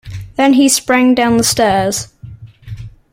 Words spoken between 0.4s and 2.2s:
he sprang down the stairs.